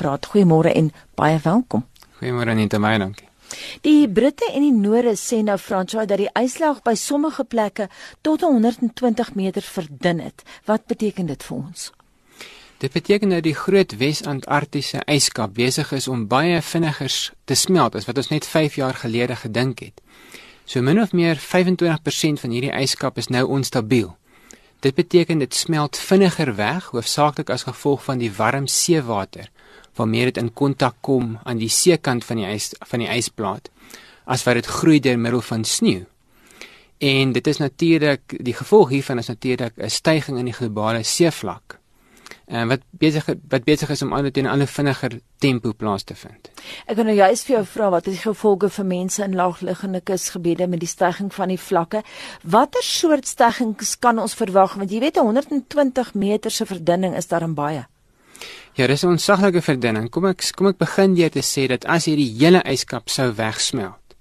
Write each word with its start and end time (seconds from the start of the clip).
praat. 0.00 0.30
Goeiemôre 0.32 0.72
en 0.72 0.92
baie 1.18 1.38
welkom. 1.44 1.84
Goeiemôre 2.20 2.54
Anita, 2.54 2.80
baie 2.80 2.98
dankie. 2.98 3.28
Die 3.84 4.08
Britte 4.08 4.46
en 4.54 4.62
die 4.62 4.74
Noore 4.74 5.16
sê 5.18 5.40
nou 5.42 5.56
Fransjoe 5.58 6.06
dat 6.06 6.20
die 6.22 6.30
yslaag 6.38 6.84
by 6.86 6.94
sommige 6.98 7.44
plekke 7.44 7.88
tot 8.26 8.44
120 8.46 9.34
meter 9.34 9.66
verdun 9.66 10.22
het. 10.22 10.44
Wat 10.70 10.86
beteken 10.90 11.26
dit 11.30 11.42
vir 11.48 11.56
ons? 11.56 11.90
Dit 12.80 12.94
beteken 12.96 13.34
dat 13.34 13.44
die 13.44 13.56
groot 13.56 13.96
Wes-Antarktiese 14.00 15.02
yskap 15.10 15.52
besig 15.58 15.90
is 15.92 16.08
om 16.08 16.28
baie 16.30 16.62
vinniger 16.64 17.12
te 17.44 17.58
smelt 17.58 17.98
as 17.98 18.06
wat 18.08 18.22
ons 18.22 18.30
net 18.30 18.46
5 18.48 18.78
jaar 18.80 18.96
gelede 19.02 19.36
gedink 19.36 19.82
het. 19.84 20.00
So 20.64 20.80
min 20.80 21.02
of 21.02 21.12
meer 21.12 21.36
25% 21.36 22.40
van 22.40 22.54
hierdie 22.54 22.72
yskap 22.72 23.18
is 23.18 23.28
nou 23.28 23.44
onstabiel. 23.50 24.14
Dit 24.80 24.94
beteken 24.96 25.42
dit 25.42 25.54
smelt 25.54 25.98
vinniger 25.98 26.54
weg, 26.56 26.92
hoofsaaklik 26.94 27.50
as 27.50 27.66
gevolg 27.68 28.04
van 28.06 28.22
die 28.22 28.32
warm 28.32 28.70
seewater 28.70 29.50
waarmee 29.94 30.24
dit 30.24 30.36
in 30.36 30.52
kontak 30.52 30.96
kom 31.00 31.38
aan 31.42 31.58
die 31.58 31.68
seekant 31.68 32.24
van 32.24 32.36
die 32.36 32.46
ys 32.46 32.72
van 32.92 32.98
die 32.98 33.10
ysplaat 33.10 33.70
as 34.24 34.44
wat 34.46 34.60
dit 34.60 34.66
groei 34.66 35.00
deur 35.00 35.18
middel 35.18 35.42
van 35.42 35.64
sneeu. 35.64 36.06
En 36.98 37.32
dit 37.32 37.46
is 37.46 37.58
natuurlik 37.58 38.36
die 38.44 38.54
gevolg 38.54 38.88
hiervan 38.88 39.18
is 39.18 39.28
natuurlik 39.28 39.72
'n 39.76 39.90
stygings 39.90 40.38
in 40.38 40.44
die 40.44 40.58
globale 40.58 41.02
seevlak 41.02 41.80
en 42.50 42.70
wat 42.70 42.82
besig 42.98 43.26
wat 43.26 43.64
besig 43.64 43.90
is 43.94 44.02
om 44.02 44.12
al 44.12 44.30
teen 44.30 44.44
'n 44.44 44.50
ander 44.50 44.66
vinniger 44.66 45.20
tempo 45.38 45.72
plaas 45.72 46.02
te 46.02 46.14
vind. 46.14 46.50
Ek 46.86 46.96
wil 46.96 47.04
nou 47.04 47.16
juist 47.16 47.46
vir 47.46 47.56
jou 47.56 47.64
vra 47.64 47.90
wat 47.90 48.06
is 48.06 48.14
die 48.14 48.22
gevolge 48.22 48.68
vir 48.68 48.84
mense 48.84 49.22
in 49.22 49.34
laagliggende 49.34 50.00
kusgebiede 50.00 50.66
met 50.66 50.80
die 50.80 50.88
stygings 50.88 51.34
van 51.34 51.48
die 51.48 51.58
vlakke? 51.58 52.02
Watter 52.42 52.82
soort 52.82 53.26
stygings 53.26 53.98
kan 53.98 54.18
ons 54.18 54.34
verwag 54.34 54.74
want 54.74 54.90
jy 54.90 55.00
weet 55.00 55.16
120 55.16 56.14
meter 56.14 56.50
se 56.50 56.66
verdunning 56.66 57.16
is 57.16 57.26
daar 57.26 57.42
in 57.42 57.54
baie. 57.54 57.86
Ja, 58.74 58.86
dis 58.86 59.02
'n 59.02 59.08
onsaglike 59.08 59.62
verdunning. 59.62 60.10
Kom 60.10 60.26
ek 60.26 60.52
kom 60.54 60.66
ek 60.66 60.78
begin 60.78 61.14
deur 61.14 61.30
te 61.30 61.42
sê 61.42 61.66
dat 61.66 61.84
as 61.84 62.04
hierdie 62.04 62.34
hele 62.38 62.62
yskap 62.64 63.08
sou 63.08 63.32
wegsmelt, 63.34 64.14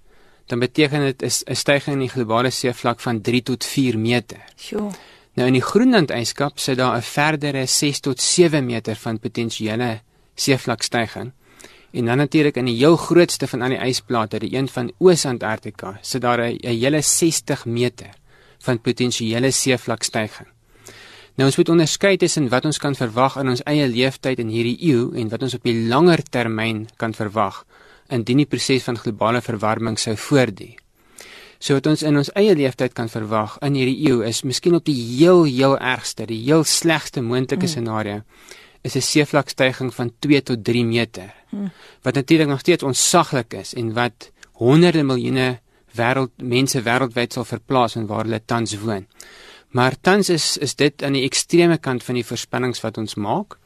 dan 0.47 0.59
beteken 0.59 1.01
dit 1.01 1.21
is 1.21 1.43
'n 1.45 1.55
stygings 1.55 1.93
in 1.93 1.99
die 1.99 2.09
globale 2.09 2.49
seevlak 2.49 2.99
van 2.99 3.21
3 3.21 3.43
tot 3.43 3.65
4 3.65 3.97
meter. 3.97 4.41
Sjoe. 4.57 4.91
Nou 5.35 5.47
in 5.47 5.53
die 5.53 5.61
Groenland 5.61 6.11
yskap 6.11 6.59
sit 6.59 6.77
daar 6.77 6.97
'n 6.97 7.01
verdere 7.01 7.65
6 7.65 7.99
tot 7.99 8.21
7 8.21 8.65
meter 8.65 8.95
van 8.95 9.19
potensiële 9.19 10.01
seevlakstygings. 10.35 11.31
En 11.91 12.05
dan 12.05 12.17
natuurlik 12.17 12.55
in 12.55 12.65
die 12.65 12.77
heel 12.77 12.95
grootste 12.95 13.47
van 13.47 13.61
al 13.61 13.69
die 13.69 13.81
ysplate, 13.81 14.39
die 14.39 14.55
een 14.55 14.67
van 14.67 14.91
Oos-Antarktika, 14.97 15.97
sit 16.01 16.21
daar 16.21 16.39
'n 16.39 16.57
hele 16.61 17.01
60 17.01 17.65
meter 17.65 18.09
van 18.59 18.81
potensiële 18.81 19.51
seevlakstygings. 19.51 20.58
Nou 21.39 21.45
ons 21.47 21.55
moet 21.55 21.69
onderskei 21.71 22.17
tussen 22.19 22.49
wat 22.51 22.65
ons 22.67 22.81
kan 22.83 22.97
verwag 22.99 23.37
in 23.39 23.47
ons 23.47 23.61
eie 23.71 23.85
leeftyd 23.87 24.41
in 24.43 24.49
hierdie 24.51 24.75
eeu 24.89 25.05
en 25.15 25.29
wat 25.31 25.45
ons 25.45 25.53
op 25.55 25.63
die 25.63 25.85
langer 25.87 26.19
termyn 26.35 26.81
kan 26.99 27.15
verwag 27.15 27.61
indien 28.11 28.41
die 28.41 28.49
proses 28.49 28.83
van 28.83 28.99
globale 28.99 29.39
verwarming 29.45 29.95
sou 30.01 30.17
voortduur. 30.19 30.75
So 31.63 31.77
wat 31.77 31.87
ons 31.87 32.03
in 32.03 32.19
ons 32.19 32.33
eie 32.35 32.57
leeftyd 32.59 32.91
kan 32.97 33.07
verwag 33.07 33.55
in 33.63 33.79
hierdie 33.79 34.09
eeu 34.09 34.19
is 34.27 34.43
miskien 34.43 34.75
op 34.75 34.83
die 34.83 34.97
heel 34.97 35.45
heel 35.47 35.77
ergste, 35.79 36.27
die 36.27 36.41
heel 36.43 36.67
slegste 36.67 37.23
moontlike 37.23 37.69
mm. 37.69 37.71
scenario 37.71 38.21
is 38.83 38.99
'n 38.99 39.07
seevlakstygings 39.11 39.95
van 39.95 40.11
2 40.19 40.43
tot 40.43 40.63
3 40.63 40.85
meter. 40.85 41.31
Mm. 41.51 41.71
Wat 42.03 42.15
natuurlik 42.15 42.47
nog 42.47 42.59
steeds 42.59 42.83
onsaglik 42.83 43.53
is 43.53 43.73
en 43.73 43.93
wat 43.93 44.31
honderde 44.59 45.03
miljoene 45.03 45.59
wêreld 45.95 46.31
mense 46.35 46.81
wêreldwyd 46.81 47.33
sal 47.33 47.45
verplaas 47.45 47.95
en 47.95 48.07
waar 48.07 48.23
hulle 48.23 48.41
tans 48.45 48.75
woon. 48.79 49.07
Maar 49.69 49.95
tans 50.01 50.29
is 50.29 50.57
is 50.57 50.75
dit 50.75 51.03
aan 51.03 51.13
die 51.13 51.23
ekstreme 51.23 51.77
kant 51.77 52.03
van 52.03 52.15
die 52.15 52.25
voorspellings 52.25 52.81
wat 52.81 52.97
ons 52.97 53.15
maak. 53.15 53.57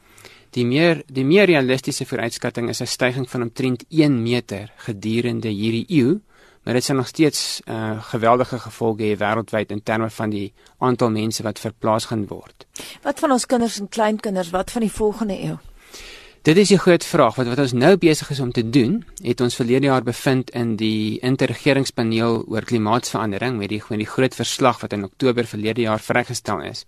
Die 0.50 0.66
meer 0.66 1.02
die 1.06 1.24
meer 1.24 1.46
realistiese 1.46 2.06
vooruitskatting 2.06 2.68
is 2.68 2.80
'n 2.80 2.86
stygings 2.86 3.30
van 3.30 3.42
omtrent 3.42 3.84
1 3.88 4.22
meter 4.22 4.72
gedurende 4.76 5.48
hierdie 5.48 5.86
eeu 5.88 6.20
maar 6.64 6.74
dit 6.74 6.84
sal 6.84 6.96
nog 6.96 7.06
steeds 7.06 7.60
uh, 7.68 8.02
geweldige 8.02 8.58
gevolge 8.58 9.02
hê 9.02 9.16
wêreldwyd 9.20 9.70
in 9.70 9.82
terme 9.82 10.08
van 10.10 10.32
die 10.32 10.52
aantal 10.78 11.10
mense 11.12 11.44
wat 11.44 11.60
verplaas 11.60 12.08
gaan 12.08 12.24
word. 12.26 12.66
Wat 13.04 13.20
van 13.20 13.36
ons 13.36 13.46
kinders 13.46 13.78
en 13.80 13.88
kleinkinders, 13.88 14.50
wat 14.50 14.72
van 14.72 14.86
die 14.86 14.92
volgende 14.92 15.36
eeu? 15.36 15.58
Dit 16.44 16.56
is 16.56 16.70
'n 16.70 16.76
groot 16.76 17.04
vraag. 17.04 17.34
Wat 17.34 17.46
wat 17.46 17.58
ons 17.58 17.72
nou 17.72 17.96
besig 17.96 18.30
is 18.30 18.40
om 18.40 18.52
te 18.52 18.70
doen, 18.70 19.04
het 19.22 19.40
ons 19.40 19.54
verlede 19.54 19.86
jaar 19.86 20.02
bevind 20.02 20.50
in 20.50 20.76
die 20.76 21.18
interregeringspaneel 21.20 22.44
oor 22.46 22.64
klimaatsverandering 22.64 23.56
met 23.56 23.68
die 23.68 23.82
met 23.88 23.98
die 23.98 24.06
groot 24.06 24.34
verslag 24.34 24.80
wat 24.80 24.92
in 24.92 25.04
Oktober 25.04 25.44
verlede 25.44 25.80
jaar 25.80 26.00
vrygestel 26.00 26.62
is. 26.62 26.84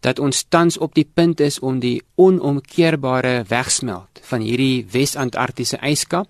Dat 0.00 0.18
ons 0.18 0.44
tans 0.48 0.78
op 0.78 0.94
die 0.94 1.10
punt 1.14 1.40
is 1.40 1.58
om 1.58 1.78
die 1.78 2.02
onomkeerbare 2.14 3.44
wegsmelt 3.48 4.20
van 4.22 4.40
hierdie 4.40 4.86
Wes-Antarktiese 4.90 5.78
yskap 5.82 6.28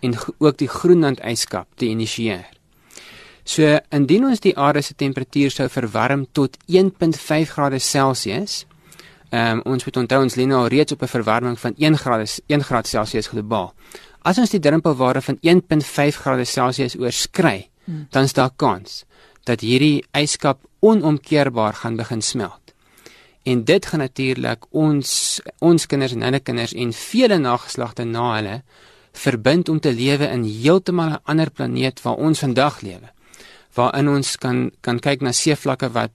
en 0.00 0.14
ook 0.38 0.56
die 0.56 0.68
Groenland 0.68 1.20
yskap 1.20 1.66
te 1.74 1.86
initieer. 1.86 2.48
So 3.44 3.78
indien 3.88 4.24
ons 4.24 4.40
die 4.40 4.58
aarde 4.58 4.82
se 4.82 4.94
temperatuur 4.94 5.50
sou 5.50 5.68
verwarm 5.68 6.26
tot 6.32 6.56
1.5 6.66 7.50
grade 7.50 7.78
Celsius, 7.78 8.66
ehm 9.34 9.58
um, 9.58 9.60
ons 9.72 9.84
moet 9.84 9.96
onthou 9.96 10.20
ons 10.22 10.36
lê 10.38 10.44
nou 10.46 10.66
reeds 10.68 10.92
op 10.92 11.02
'n 11.02 11.14
verwarming 11.16 11.58
van 11.58 11.74
1 11.76 11.98
grade 11.98 12.26
1 12.46 12.64
grade 12.64 12.88
Celsius 12.88 13.26
globaal. 13.26 13.74
As 14.22 14.38
ons 14.38 14.50
die 14.50 14.60
drempelwaarde 14.60 15.20
van 15.20 15.38
1.5 15.40 16.16
grade 16.22 16.44
Celsius 16.44 16.96
oorskry, 16.96 17.68
hmm. 17.84 18.06
dan 18.10 18.22
is 18.22 18.32
daar 18.32 18.50
kans 18.56 19.04
dat 19.44 19.60
hierdie 19.60 20.04
yskap 20.12 20.58
onomkeerbaar 20.80 21.74
gaan 21.74 21.96
begin 21.96 22.22
smelt. 22.22 22.64
En 23.42 23.64
dit 23.64 23.86
gaan 23.86 24.00
natuurlik 24.00 24.64
ons 24.70 25.40
ons 25.58 25.86
kinders 25.86 26.12
en 26.12 26.22
hulle 26.22 26.40
kinders 26.40 26.72
en 26.72 26.92
vele 26.92 27.38
nageslagte 27.38 28.04
na 28.04 28.34
hulle 28.34 28.62
verbind 29.12 29.68
om 29.68 29.80
te 29.80 29.92
lewe 29.92 30.26
in 30.26 30.44
heeltemal 30.44 31.10
'n 31.10 31.22
ander 31.24 31.50
planeet 31.50 32.02
waar 32.02 32.16
ons 32.16 32.38
vandag 32.38 32.80
lewe. 32.80 33.08
Waarin 33.74 34.08
ons 34.08 34.36
kan 34.36 34.70
kan 34.80 34.98
kyk 34.98 35.20
na 35.20 35.32
seevlakke 35.32 35.90
wat 35.90 36.10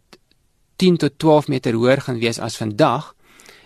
10 0.79 0.97
tot 1.03 1.15
12 1.19 1.47
meter 1.51 1.75
hoër 1.75 2.01
gaan 2.07 2.19
wees 2.23 2.39
as 2.39 2.55
vandag 2.57 3.13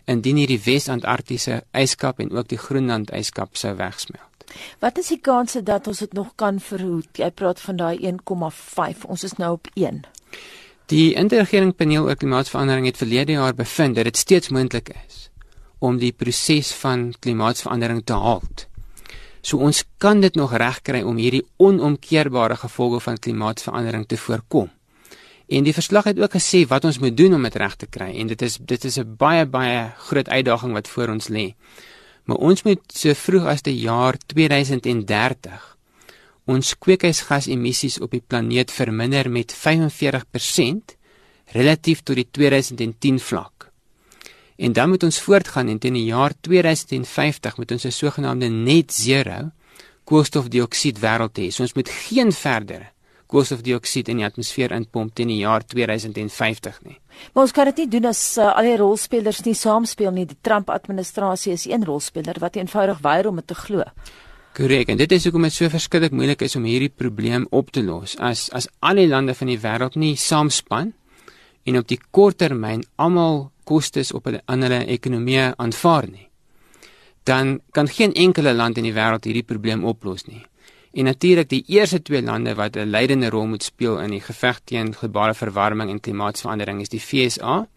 indien 0.10 0.40
hierdie 0.42 0.60
Wes-Antarktiese 0.66 1.62
yskap 1.78 2.20
en 2.20 2.32
ook 2.34 2.50
die 2.52 2.60
Groenland 2.60 3.14
yskap 3.16 3.56
sou 3.60 3.76
wegsmelt. 3.78 4.48
Wat 4.82 4.98
is 4.98 5.14
die 5.14 5.22
kanse 5.22 5.64
dat 5.64 5.88
ons 5.88 6.02
dit 6.04 6.14
nog 6.14 6.34
kan 6.36 6.60
verhoed? 6.60 7.10
Jy 7.18 7.30
praat 7.32 7.62
van 7.62 7.80
daai 7.80 7.96
1,5. 8.02 9.06
Ons 9.08 9.24
is 9.24 9.38
nou 9.38 9.54
op 9.56 9.70
1. 9.74 10.04
Die 10.92 11.14
interregeringspaneel 11.16 12.10
oor 12.10 12.20
klimaatsverandering 12.20 12.90
het 12.90 13.00
verlede 13.00 13.38
jaar 13.38 13.56
bevind 13.56 13.96
dat 13.96 14.10
dit 14.10 14.18
steeds 14.18 14.50
moontlik 14.50 14.92
is 15.06 15.30
om 15.84 15.98
die 16.00 16.14
proses 16.16 16.72
van 16.80 17.10
klimaatsverandering 17.20 18.04
te 18.08 18.16
halt. 18.16 18.68
So 19.44 19.60
ons 19.60 19.84
kan 20.00 20.22
dit 20.24 20.36
nog 20.40 20.54
regkry 20.56 21.02
om 21.04 21.18
hierdie 21.20 21.44
onomkeerbare 21.60 22.56
gevolge 22.62 23.02
van 23.04 23.20
klimaatsverandering 23.20 24.08
te 24.08 24.18
voorkom. 24.18 24.70
En 25.54 25.66
die 25.68 25.74
verslag 25.74 26.08
het 26.10 26.20
ook 26.20 26.34
gesê 26.34 26.64
wat 26.68 26.86
ons 26.90 26.98
moet 26.98 27.18
doen 27.18 27.36
om 27.38 27.44
dit 27.46 27.56
reg 27.62 27.76
te 27.78 27.86
kry 27.86 28.10
en 28.22 28.30
dit 28.32 28.42
is 28.42 28.58
dit 28.58 28.86
is 28.90 28.98
'n 28.98 29.16
baie 29.18 29.46
baie 29.46 29.92
groot 30.08 30.30
uitdaging 30.30 30.74
wat 30.74 30.88
voor 30.88 31.10
ons 31.10 31.28
lê. 31.28 31.54
Maar 32.26 32.38
ons 32.38 32.64
moet 32.64 32.82
so 32.88 33.14
vroeg 33.14 33.46
as 33.46 33.62
die 33.62 33.78
jaar 33.80 34.18
2030 34.26 35.78
ons 36.46 36.78
kweekhuisgasemissies 36.78 38.00
op 38.00 38.12
die 38.12 38.24
planeet 38.28 38.72
verminder 38.72 39.30
met 39.30 39.54
45% 39.54 40.98
relatief 41.46 42.02
tot 42.04 42.16
die 42.16 42.28
2010 42.32 43.20
vlak. 43.20 43.72
En 44.56 44.74
dan 44.74 44.90
moet 44.90 45.04
ons 45.04 45.22
voortgaan 45.22 45.68
en 45.68 45.80
teen 45.80 45.94
die 45.94 46.06
jaar 46.06 46.34
2050 46.42 47.58
moet 47.58 47.72
ons 47.72 47.86
'n 47.86 47.92
sogenaamde 47.92 48.50
net 48.50 48.94
zero 48.94 49.52
koolstofdioksied 50.04 51.00
wêreld 51.00 51.38
hê. 51.38 51.48
So 51.50 51.62
ons 51.62 51.74
moet 51.74 51.90
geen 51.90 52.32
verdere 52.32 52.93
koolstofdioksied 53.34 54.12
in 54.14 54.22
die 54.22 54.28
atmosfeer 54.28 54.74
inpomp 54.76 55.16
teen 55.18 55.32
die 55.34 55.42
jaar 55.42 55.66
2050 55.66 56.82
nie. 56.86 57.00
Maar 57.34 57.48
ons 57.48 57.54
kan 57.56 57.70
dit 57.72 57.84
nie 57.84 57.90
doen 57.96 58.10
as 58.12 58.22
uh, 58.38 58.52
al 58.54 58.68
die 58.70 58.76
rolspelers 58.80 59.42
nie 59.48 59.56
saamspeel 59.58 60.14
nie. 60.14 60.28
Die 60.30 60.38
Trump 60.46 60.70
administrasie 60.74 61.54
is 61.56 61.66
een 61.70 61.86
rolspeler 61.88 62.38
wat 62.44 62.60
eenvoudig 62.60 63.02
weier 63.06 63.30
om 63.30 63.42
dit 63.42 63.50
te 63.50 63.58
glo. 63.58 63.86
Korrek. 64.54 64.92
En 64.94 65.00
dit 65.00 65.12
is 65.16 65.24
hoekom 65.26 65.48
dit 65.48 65.56
so 65.56 65.70
verskriklik 65.74 66.14
moeilik 66.14 66.44
is 66.46 66.54
om 66.60 66.66
hierdie 66.70 66.92
probleem 66.94 67.48
op 67.50 67.72
te 67.74 67.82
los. 67.82 68.14
As 68.22 68.52
as 68.54 68.70
al 68.86 69.02
die 69.02 69.08
lande 69.10 69.34
van 69.34 69.50
die 69.50 69.58
wêreld 69.58 69.98
nie 69.98 70.14
saamspan 70.20 70.94
en 71.66 71.80
op 71.80 71.90
die 71.90 71.98
kort 72.12 72.38
termyn 72.38 72.84
almal 73.02 73.48
kostes 73.66 74.12
op 74.14 74.28
hulle 74.30 74.44
aan 74.46 74.66
hulle 74.68 74.84
ekonomie 74.94 75.40
aanvaar 75.56 76.06
nie, 76.12 76.28
dan 77.26 77.62
kan 77.72 77.88
geen 77.88 78.14
enkele 78.14 78.54
land 78.54 78.78
in 78.78 78.86
die 78.86 78.94
wêreld 78.94 79.26
hierdie 79.26 79.48
probleem 79.48 79.86
oplos 79.90 80.28
nie. 80.28 80.44
En 80.94 81.04
natuurlik 81.04 81.50
die 81.50 81.64
eerste 81.68 82.02
twee 82.02 82.22
lande 82.22 82.56
wat 82.56 82.76
'n 82.76 82.90
leidende 82.90 83.30
rol 83.30 83.46
moet 83.46 83.64
speel 83.64 84.00
in 84.00 84.10
die 84.10 84.22
geveg 84.22 84.60
teen 84.64 84.94
globale 84.96 85.34
verwarming 85.34 85.90
en 85.90 86.00
klimaatsverandering 86.00 86.82
is 86.82 86.90
die 86.90 87.00
FSA 87.00 87.68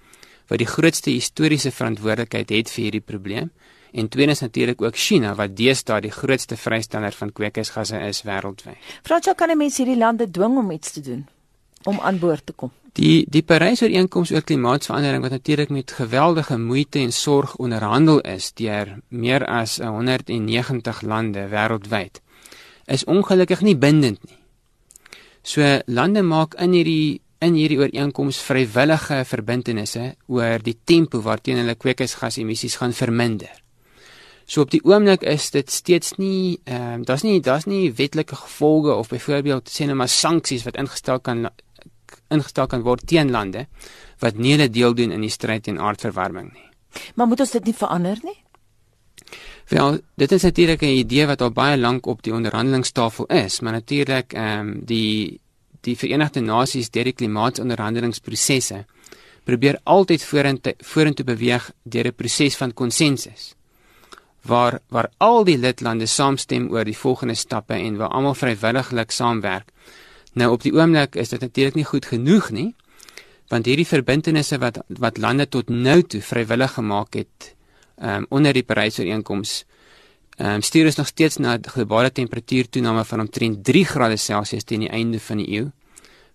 wat 0.46 0.58
die 0.58 0.66
grootste 0.66 1.10
historiese 1.10 1.70
verantwoordelikheid 1.70 2.48
het 2.48 2.70
vir 2.70 2.82
hierdie 2.82 3.06
probleem 3.12 3.50
en 3.92 4.08
tweedens 4.08 4.40
natuurlik 4.40 4.82
ook 4.82 4.96
China 4.96 5.34
wat 5.34 5.56
deesdae 5.56 6.00
die 6.00 6.10
grootste 6.10 6.56
vrysteller 6.56 7.12
van 7.12 7.32
kweekhuisgasse 7.32 7.98
is 7.98 8.22
wêreldwyd. 8.22 8.76
Fransjo 9.02 9.34
kan 9.34 9.56
mense 9.56 9.82
hierdie 9.82 9.98
lande 9.98 10.30
dwing 10.30 10.56
om 10.56 10.70
iets 10.70 10.92
te 10.92 11.00
doen? 11.00 11.26
om 11.86 12.00
aan 12.00 12.18
boord 12.18 12.46
te 12.46 12.52
kom. 12.52 12.72
Die 12.96 13.26
die 13.28 13.42
Parys-ooreenkoms 13.44 14.32
oor 14.32 14.44
klimaatsverandering 14.48 15.22
wat 15.22 15.34
natuurlik 15.36 15.72
met 15.74 15.92
geweldige 15.98 16.58
moeite 16.58 16.98
en 16.98 17.12
sorg 17.12 17.56
onderhandel 17.56 18.20
is 18.20 18.52
deur 18.56 18.94
meer 19.08 19.44
as 19.46 19.76
190 19.84 21.02
lande 21.02 21.44
wêreldwyd, 21.52 22.22
is 22.86 23.04
ongelukkig 23.04 23.62
nie 23.66 23.76
bindend 23.76 24.22
nie. 24.24 24.38
So 25.42 25.62
lande 25.86 26.22
maak 26.22 26.56
in 26.62 26.74
hierdie 26.74 27.20
in 27.44 27.54
hierdie 27.54 27.78
ooreenkoms 27.78 28.38
vrywillige 28.40 29.20
verbintenisse 29.28 30.14
oor 30.32 30.62
die 30.64 30.78
tempo 30.88 31.20
waarteen 31.22 31.60
hulle 31.60 31.76
kweekhuisgasemissies 31.76 32.78
gaan 32.80 32.96
verminder. 32.96 33.52
So 34.46 34.62
op 34.62 34.70
die 34.72 34.80
oomblik 34.86 35.26
is 35.26 35.50
dit 35.50 35.70
steeds 35.70 36.16
nie 36.22 36.56
ehm 36.64 37.02
uh, 37.02 37.04
daar's 37.06 37.26
nie 37.26 37.40
daar's 37.40 37.66
nie 37.66 37.92
wetlike 37.92 38.36
gevolge 38.36 38.94
of 38.94 39.10
byvoorbeeld 39.10 39.70
sê 39.70 39.86
net 39.86 39.98
maar 39.98 40.08
sanksies 40.08 40.64
wat 40.64 40.78
ingestel 40.80 41.20
kan 41.20 41.48
ingestel 42.30 42.66
kan 42.66 42.82
word 42.82 43.06
teen 43.06 43.30
lande 43.30 43.66
wat 44.22 44.38
nie 44.38 44.54
hulle 44.54 44.70
deel 44.70 44.94
doen 44.94 45.12
in 45.12 45.20
die 45.20 45.30
stryd 45.30 45.66
teen 45.66 45.78
aardverwarming 45.78 46.52
nie. 46.52 46.68
Maar 47.14 47.26
moet 47.26 47.40
ons 47.40 47.54
dit 47.58 47.64
nie 47.66 47.74
verander 47.76 48.18
nie? 48.22 48.38
Wel, 49.66 49.98
dit 50.14 50.32
is 50.32 50.42
natuurlik 50.42 50.80
'n 50.80 50.84
idee 50.84 51.26
wat 51.26 51.40
al 51.40 51.50
baie 51.50 51.78
lank 51.78 52.06
op 52.06 52.22
die 52.22 52.32
onderhandelingstafel 52.32 53.26
is, 53.26 53.60
maar 53.60 53.72
natuurlik 53.72 54.32
ehm 54.32 54.58
um, 54.58 54.84
die 54.84 55.40
die 55.80 55.96
Verenigde 55.96 56.40
Nasies 56.40 56.90
deur 56.90 57.04
die 57.04 57.12
klimaatonderhandelingsprosesse 57.12 58.84
probeer 59.44 59.78
altyd 59.82 60.24
vorentoe 60.24 60.74
vorentoe 60.78 61.24
beweeg 61.24 61.70
deur 61.82 62.06
'n 62.06 62.14
proses 62.14 62.56
van 62.56 62.74
konsensus 62.74 63.54
waar 64.42 64.78
waar 64.88 65.10
al 65.16 65.44
die 65.44 65.58
lidlande 65.58 66.06
saamstem 66.06 66.70
oor 66.70 66.84
die 66.84 66.98
volgende 66.98 67.34
stappe 67.34 67.74
en 67.74 67.96
waar 67.96 68.08
almal 68.08 68.34
vrywilliglik 68.34 69.10
saamwerk. 69.10 69.68
Nou 70.32 70.52
op 70.52 70.62
die 70.62 70.72
oomblik 70.72 71.14
is 71.14 71.28
dit 71.28 71.40
natuurlik 71.40 71.74
nie 71.74 71.84
goed 71.84 72.06
genoeg 72.06 72.50
nie 72.50 72.74
want 73.48 73.66
hierdie 73.66 73.86
verbintenisse 73.86 74.58
wat 74.58 74.78
wat 74.88 75.18
lande 75.18 75.48
tot 75.48 75.68
nou 75.68 76.02
toe 76.02 76.22
vrywillig 76.22 76.72
gemaak 76.72 77.14
het 77.14 77.54
um, 78.00 78.26
onder 78.28 78.52
die 78.52 78.62
Parys-ooreenkoms 78.62 79.64
um, 80.38 80.62
stuur 80.62 80.86
ons 80.90 80.96
nog 80.96 81.06
steeds 81.06 81.36
na 81.36 81.56
'n 81.56 81.68
globale 81.68 82.12
temperatuurtoename 82.12 83.04
van 83.04 83.20
omtrent 83.20 83.64
3 83.64 83.84
grade 83.84 84.16
Celsius 84.16 84.64
teen 84.64 84.80
die 84.80 84.90
einde 84.90 85.20
van 85.20 85.36
die 85.36 85.48
eeu 85.48 85.70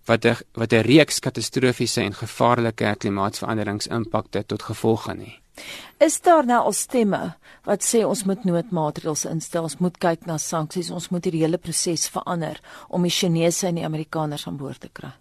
wat 0.04 0.24
'n 0.24 0.36
wat 0.52 0.72
'n 0.72 0.82
reeks 0.82 1.18
katastrofiese 1.18 2.00
en 2.00 2.14
gevaarlike 2.14 2.94
klimaatsveranderingsimpakte 2.98 4.46
tot 4.46 4.62
gevolg 4.62 5.02
gaan 5.02 5.18
hê. 5.18 5.42
Is 5.98 6.20
daar 6.20 6.46
nou 6.46 6.64
al 6.64 6.72
stemme 6.72 7.36
wat 7.64 7.84
sê 7.84 8.04
ons 8.04 8.24
moet 8.24 8.44
noodmaatreëls 8.44 9.24
instel, 9.24 9.62
ons 9.62 9.78
moet 9.78 9.98
kyk 9.98 10.26
na 10.26 10.38
sanksies, 10.38 10.90
ons 10.90 11.08
moet 11.08 11.24
hierdie 11.24 11.44
hele 11.44 11.58
proses 11.58 12.08
verander 12.08 12.60
om 12.88 13.02
die 13.02 13.10
Chinese 13.10 13.66
en 13.66 13.74
die 13.74 13.84
Amerikaners 13.84 14.46
aan 14.46 14.56
boord 14.56 14.80
te 14.80 14.88
kry? 14.92 15.12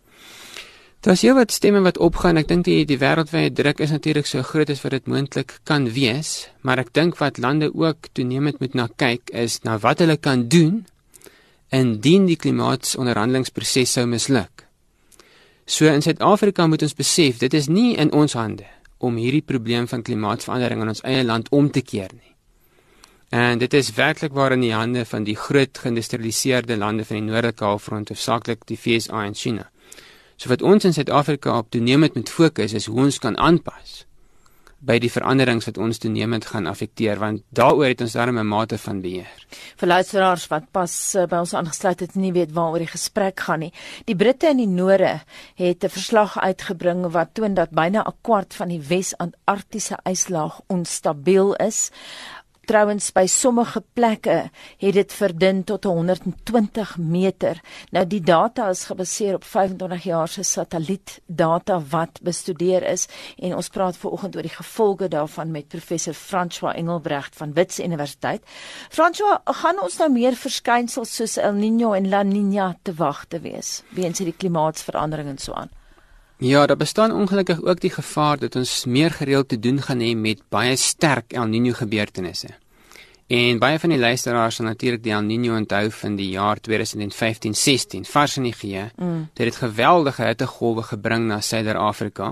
Daar's 1.02 1.22
hier 1.22 1.34
wat 1.34 1.52
stemme 1.52 1.80
wat 1.82 1.98
opgaan. 1.98 2.38
Ek 2.38 2.46
dink 2.46 2.68
die 2.68 2.84
die 2.86 3.00
wêreldwye 3.02 3.50
druk 3.58 3.80
is 3.82 3.90
natuurlik 3.90 4.28
so 4.30 4.44
groot 4.46 4.70
as 4.70 4.84
wat 4.84 4.94
dit 4.94 5.08
moontlik 5.10 5.56
kan 5.66 5.88
wees, 5.96 6.46
maar 6.62 6.78
ek 6.78 6.92
dink 6.94 7.18
wat 7.18 7.40
lande 7.42 7.72
ook 7.74 8.12
toenemend 8.14 8.62
moet 8.62 8.78
na 8.78 8.86
kyk 9.02 9.34
is 9.34 9.58
na 9.66 9.80
wat 9.82 10.04
hulle 10.06 10.20
kan 10.22 10.46
doen 10.46 10.84
indien 11.74 12.28
die 12.30 12.38
klimaatsonderhandelingsproses 12.38 13.96
sou 13.98 14.06
misluk. 14.06 14.68
So 15.66 15.90
in 15.90 16.06
Suid-Afrika 16.06 16.68
moet 16.70 16.86
ons 16.86 16.94
besef, 16.94 17.42
dit 17.42 17.54
is 17.58 17.72
nie 17.72 17.96
in 17.98 18.14
ons 18.14 18.38
hande 18.38 18.70
om 19.02 19.18
hierdie 19.18 19.42
probleem 19.42 19.90
van 19.90 20.06
klimaatsverandering 20.06 20.86
in 20.86 20.94
ons 20.94 21.02
eie 21.02 21.26
land 21.26 21.50
om 21.50 21.72
te 21.74 21.82
keer 21.82 22.14
nie. 22.14 22.36
En 23.34 23.58
dit 23.58 23.74
is 23.74 23.94
werklik 23.98 24.38
waar 24.38 24.54
in 24.54 24.62
die 24.62 24.76
hande 24.76 25.08
van 25.10 25.26
die 25.26 25.40
groot 25.40 25.82
geïndustrialiseerde 25.82 26.78
lande 26.78 27.10
van 27.10 27.24
die 27.24 27.30
noordelike 27.32 27.66
halfrond, 27.66 28.14
hoofsaaklik 28.14 28.68
die 28.70 28.78
VSA 28.78 29.26
en 29.26 29.34
China. 29.34 29.72
So 30.42 30.50
wat 30.50 30.64
ons 30.66 30.88
in 30.90 30.94
Suid-Afrika 30.94 31.54
op 31.60 31.68
toenemend 31.70 32.16
moet 32.18 32.30
fokus 32.34 32.74
is 32.74 32.88
hoe 32.90 33.04
ons 33.04 33.20
kan 33.22 33.36
aanpas 33.38 34.08
by 34.82 34.96
die 34.98 35.12
veranderings 35.14 35.68
wat 35.70 35.78
ons 35.78 36.00
toenemend 36.02 36.48
gaan 36.50 36.66
affekteer 36.66 37.20
want 37.22 37.44
daaroor 37.54 37.92
het 37.92 38.02
ons 38.02 38.16
darem 38.18 38.40
'n 38.42 38.48
mate 38.48 38.78
van 38.78 39.02
beheer. 39.02 39.30
Vir 39.78 39.88
luisteraars 39.88 40.48
wat 40.48 40.72
pas 40.72 41.16
uh, 41.16 41.26
by 41.26 41.38
ons 41.46 41.54
aangesluit 41.54 42.00
het 42.00 42.16
en 42.16 42.22
nie 42.22 42.34
weet 42.34 42.52
waaroor 42.52 42.80
die 42.80 42.90
gesprek 42.98 43.40
gaan 43.40 43.60
nie. 43.60 43.74
Die 44.06 44.16
Britte 44.16 44.50
in 44.50 44.58
die 44.58 44.68
noorde 44.68 45.22
het 45.56 45.84
'n 45.84 45.90
verslag 45.90 46.40
uitgebring 46.40 47.12
wat 47.12 47.34
toon 47.34 47.54
dat 47.54 47.70
byna 47.70 48.02
'n 48.02 48.18
kwart 48.22 48.54
van 48.54 48.70
die 48.70 48.82
Wes-Antarktiese 48.82 50.00
yslaag 50.04 50.62
onstabiel 50.68 51.54
is 51.54 51.92
trouens 52.70 53.12
by 53.16 53.26
sommige 53.30 53.82
plekke 53.94 54.36
het 54.82 54.94
dit 54.94 55.14
verdun 55.14 55.64
tot 55.64 55.84
120 55.84 56.98
meter. 56.98 57.60
Nou 57.92 58.06
die 58.08 58.22
data 58.22 58.70
is 58.70 58.86
gebaseer 58.90 59.40
op 59.40 59.44
25 59.48 60.04
jaar 60.04 60.28
se 60.28 60.44
satellietdata 60.44 61.80
wat 61.92 62.22
bestudeer 62.22 62.86
is 62.88 63.08
en 63.38 63.56
ons 63.56 63.70
praat 63.70 63.98
veraloggend 63.98 64.36
oor 64.36 64.48
die 64.48 64.56
gevolge 64.56 65.08
daarvan 65.08 65.52
met 65.52 65.68
professor 65.68 66.14
François 66.14 66.76
Engelbrecht 66.76 67.36
van 67.36 67.54
Wits 67.54 67.80
Universiteit. 67.80 68.46
François, 68.90 69.42
gaan 69.46 69.82
ons 69.82 69.98
nou 69.98 70.12
meer 70.12 70.38
verskynsels 70.38 71.16
soos 71.16 71.38
El 71.38 71.58
Niño 71.60 71.96
en 71.98 72.10
La 72.10 72.24
Niña 72.24 72.74
te 72.84 72.94
wag 72.94 73.26
te 73.28 73.42
wees 73.42 73.82
weens 73.90 74.22
hierdie 74.22 74.38
klimaatsverandering 74.38 75.34
en 75.34 75.38
so 75.42 75.54
aan? 75.54 75.81
Ja, 76.42 76.66
daar 76.66 76.78
bestaan 76.78 77.12
ongelukkig 77.12 77.62
ook 77.62 77.80
die 77.80 77.90
gevaar 77.90 78.38
dat 78.38 78.56
ons 78.56 78.86
meer 78.86 79.12
gereeld 79.12 79.50
te 79.50 79.60
doen 79.60 79.82
gaan 79.82 80.00
hê 80.02 80.16
met 80.18 80.40
baie 80.50 80.76
sterk 80.76 81.34
El 81.38 81.46
Niño 81.46 81.76
gebeurtenisse. 81.78 82.48
En 83.28 83.60
baie 83.62 83.78
van 83.80 83.94
die 83.94 84.00
luisteraars 84.00 84.56
sal 84.58 84.66
natuurlik 84.66 85.04
die 85.04 85.14
El 85.14 85.22
Niño 85.22 85.54
onthou 85.54 85.92
van 85.92 86.16
die 86.18 86.32
jaar 86.34 86.58
2015-16, 86.58 88.10
vars 88.10 88.38
in 88.42 88.50
die 88.50 88.56
geë. 88.58 88.88
Mm. 88.96 89.28
Dit 89.38 89.52
het 89.52 89.60
geweldige 89.62 90.26
hittegolwe 90.32 90.88
gebring 90.90 91.28
na 91.30 91.38
Suider-Afrika. 91.46 92.32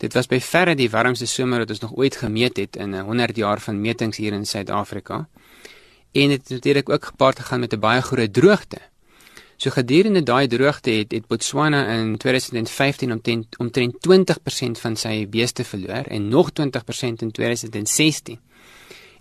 Dit 0.00 0.16
was 0.16 0.26
by 0.32 0.40
verre 0.40 0.74
die 0.74 0.88
warmste 0.90 1.28
somer 1.28 1.66
wat 1.66 1.76
ons 1.76 1.84
nog 1.84 1.92
ooit 2.00 2.16
gemeet 2.16 2.56
het 2.56 2.80
in 2.80 2.96
100 2.96 3.36
jaar 3.36 3.60
van 3.60 3.80
metings 3.80 4.16
hier 4.16 4.32
in 4.32 4.46
Suid-Afrika. 4.46 5.26
En 6.12 6.28
dit 6.32 6.40
het 6.40 6.48
natuurlik 6.48 6.88
ook 6.88 7.04
gepaard 7.12 7.44
gegaan 7.44 7.60
met 7.60 7.74
'n 7.74 7.78
baie 7.78 8.00
groot 8.00 8.32
droogte. 8.32 8.80
So 9.64 9.72
gedurende 9.72 10.20
daai 10.20 10.44
droogte 10.52 10.92
het, 10.92 11.14
het 11.16 11.24
Botswana 11.24 11.86
in 11.94 12.18
2015 12.20 13.12
omtrent 13.12 13.56
omtrent 13.56 13.94
20% 14.04 14.80
van 14.80 14.96
sy 15.00 15.14
beeste 15.24 15.64
verloor 15.64 16.10
en 16.12 16.26
nog 16.28 16.50
20% 16.60 17.24
in 17.24 17.30
2016. 17.30 18.36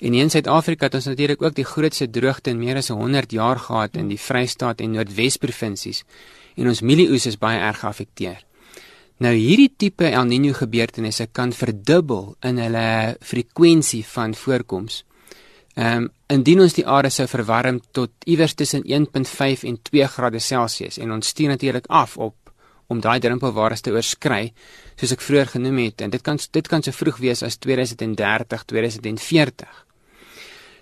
En 0.03 0.17
in 0.19 0.29
Suid-Afrika 0.29 0.89
het 0.89 0.97
ons 0.99 1.07
natuurlik 1.07 1.41
ook 1.41 1.55
die 1.55 1.63
grootste 1.63 2.09
droogte 2.09 2.51
in 2.51 2.59
meer 2.59 2.81
as 2.81 2.91
100 2.91 3.31
jaar 3.31 3.59
gehad 3.59 3.95
in 3.95 4.11
die 4.11 4.19
Vrystaat 4.19 4.83
en 4.83 4.91
Noordwes 4.91 5.39
provinsies 5.39 6.03
en 6.59 6.67
ons 6.67 6.83
mielieoes 6.83 7.29
is 7.31 7.39
baie 7.39 7.63
erg 7.63 7.79
geaffekteer. 7.79 8.43
Nou 9.23 9.31
hierdie 9.31 9.71
tipe 9.77 10.11
El 10.11 10.27
Niño 10.27 10.51
gebeurtenisse 10.59 11.29
kan 11.31 11.55
verdubbel 11.55 12.33
in 12.43 12.59
hulle 12.59 13.15
frekwensie 13.23 14.03
van 14.11 14.35
voorkoms. 14.35 15.05
Ehm 15.73 16.03
um, 16.03 16.09
indien 16.33 16.61
ons 16.61 16.73
die 16.73 16.85
aarde 16.85 17.09
sou 17.13 17.25
verwarm 17.29 17.79
tot 17.97 18.11
iewers 18.29 18.53
tussen 18.53 18.83
1.5 18.85 19.63
en 19.69 19.77
2 19.89 20.07
grade 20.07 20.39
Celsius 20.39 20.97
en 20.97 21.11
ons 21.11 21.27
stuur 21.27 21.49
natuurlik 21.49 21.85
af 21.87 22.17
op 22.17 22.35
om 22.87 23.01
daai 23.01 23.19
drempelwaardes 23.19 23.81
te 23.81 23.93
oorskry 23.93 24.51
soos 24.95 25.13
ek 25.15 25.21
vroeër 25.21 25.51
genoem 25.55 25.79
het 25.83 26.01
en 26.05 26.13
dit 26.13 26.21
kan 26.21 26.37
dit 26.37 26.69
kan 26.69 26.85
so 26.85 26.91
vroeg 26.91 27.17
wees 27.25 27.43
as 27.43 27.57
2030 27.57 28.65
2040. 28.69 29.83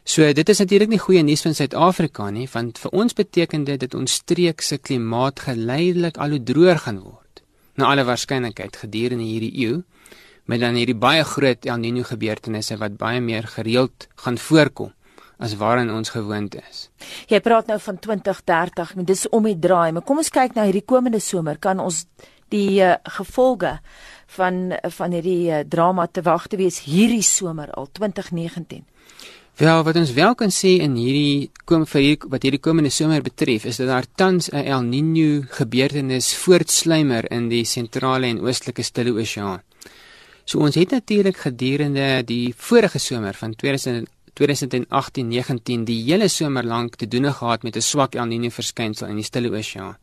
So 0.04 0.34
dit 0.34 0.50
is 0.50 0.60
natuurlik 0.60 0.90
nie 0.90 1.00
goeie 1.00 1.24
nuus 1.24 1.46
vir 1.46 1.56
Suid-Afrika 1.56 2.30
nie 2.32 2.48
want 2.52 2.82
vir 2.84 2.92
ons 3.04 3.16
beteken 3.16 3.64
dit 3.64 3.80
dat 3.80 3.96
ons 3.96 4.20
streek 4.24 4.62
se 4.62 4.78
klimaat 4.78 5.40
geleidelik 5.40 6.18
al 6.18 6.36
hoe 6.36 6.44
droër 6.44 6.84
gaan 6.88 7.00
word. 7.00 7.44
Na 7.78 7.92
alle 7.94 8.04
waarskynlikheid 8.04 8.76
gedurende 8.76 9.24
hierdie 9.24 9.54
eeu 9.68 9.84
met 10.46 10.60
dan 10.60 10.76
hierdie 10.76 10.98
baie 10.98 11.24
groot 11.24 11.66
El 11.66 11.78
Niño 11.78 12.04
gebeurtenisse 12.04 12.78
wat 12.78 12.98
baie 12.98 13.22
meer 13.22 13.48
gereeld 13.48 14.08
gaan 14.16 14.38
voorkom 14.38 14.94
as 15.42 15.56
waarin 15.58 15.90
ons 15.90 16.14
gewoond 16.14 16.56
is. 16.56 16.90
Jy 17.32 17.40
praat 17.42 17.68
nou 17.72 17.80
van 17.82 17.98
2030, 17.98 18.94
maar 18.96 19.08
dis 19.10 19.26
om 19.34 19.48
die 19.50 19.58
draai, 19.58 19.92
maar 19.92 20.06
kom 20.06 20.22
ons 20.22 20.30
kyk 20.30 20.54
na 20.54 20.68
hierdie 20.68 20.86
komende 20.86 21.20
somer, 21.20 21.58
kan 21.58 21.82
ons 21.82 22.06
die 22.54 22.82
uh, 22.84 22.94
gevolge 23.18 23.80
van 24.38 24.76
van 24.98 25.18
hierdie 25.18 25.50
uh, 25.50 25.64
drama 25.68 26.06
te 26.08 26.22
wag 26.22 26.48
te 26.52 26.60
wees 26.62 26.84
hierdie 26.86 27.26
somer 27.26 27.72
al 27.74 27.90
2019. 27.98 28.86
Wel, 29.62 29.84
wat 29.84 29.98
ons 30.00 30.14
wel 30.16 30.36
kan 30.36 30.54
sê 30.54 30.78
in 30.82 30.94
hierdie 30.96 31.50
kom 31.70 31.84
vir 31.90 32.02
hier, 32.02 32.30
wat 32.32 32.46
hierdie 32.46 32.62
komende 32.64 32.92
somer 32.94 33.22
betref, 33.26 33.66
is 33.70 33.82
dat 33.82 33.92
daar 33.92 34.08
tans 34.16 34.50
'n 34.52 34.64
El 34.64 34.86
Niño 34.86 35.44
gebeurtenis 35.58 36.34
voortsluimer 36.36 37.32
in 37.32 37.50
die 37.50 37.66
sentrale 37.66 38.28
en 38.28 38.40
oostelike 38.42 38.84
Stille 38.84 39.14
Oseaan. 39.14 39.62
So 40.46 40.60
ons 40.60 40.76
het 40.76 40.90
natuurlik 40.92 41.38
gedurende 41.38 42.24
die 42.26 42.54
vorige 42.58 43.00
somer 43.00 43.34
van 43.34 43.56
2018-19 43.56 43.66
die 45.86 46.04
hele 46.04 46.28
somer 46.28 46.64
lank 46.66 46.96
te 46.96 47.08
doen 47.08 47.34
gehad 47.34 47.64
met 47.64 47.76
'n 47.76 47.82
swak 47.82 48.16
El 48.16 48.26
Niño 48.26 48.50
verskynsel 48.50 49.08
in 49.08 49.16
die 49.16 49.24
Stille 49.24 49.50
Oseaan. 49.58 49.98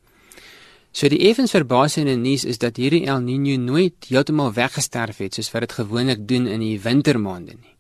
So 0.92 1.08
die 1.08 1.28
effens 1.28 1.50
verbasende 1.50 2.16
nuus 2.16 2.44
is 2.44 2.58
dat 2.58 2.76
hierdie 2.76 3.06
El 3.06 3.20
Niño 3.20 3.58
nooit 3.58 3.94
heeltemal 4.08 4.52
weggesterf 4.52 5.16
het 5.16 5.34
soos 5.34 5.50
wat 5.50 5.60
dit 5.60 5.72
gewoonlik 5.72 6.28
doen 6.28 6.46
in 6.46 6.60
die 6.60 6.80
wintermaande 6.80 7.52
nie. 7.52 7.74